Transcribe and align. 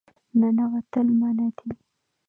ننوتل 0.39 1.05
منع 1.21 1.43
دي 1.57 1.69